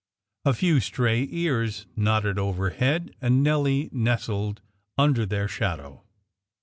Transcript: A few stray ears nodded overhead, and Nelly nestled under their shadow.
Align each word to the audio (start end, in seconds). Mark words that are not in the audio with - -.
A 0.45 0.55
few 0.55 0.79
stray 0.79 1.27
ears 1.29 1.85
nodded 1.95 2.39
overhead, 2.39 3.13
and 3.21 3.43
Nelly 3.43 3.87
nestled 3.93 4.59
under 4.97 5.27
their 5.27 5.47
shadow. 5.47 6.01